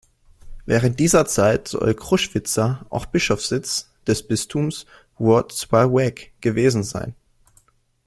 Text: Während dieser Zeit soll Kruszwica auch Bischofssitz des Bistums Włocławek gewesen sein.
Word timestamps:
Während 0.65 0.99
dieser 0.99 1.27
Zeit 1.27 1.67
soll 1.67 1.93
Kruszwica 1.93 2.83
auch 2.89 3.05
Bischofssitz 3.05 3.91
des 4.07 4.27
Bistums 4.27 4.87
Włocławek 5.19 6.31
gewesen 6.41 6.81
sein. 6.81 7.13